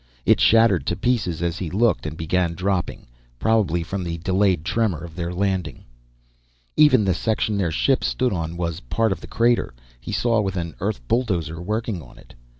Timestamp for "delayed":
4.17-4.65